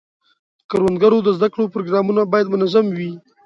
[0.59, 3.11] د کروندګرو د زده کړو پروګرامونه باید منظم وي.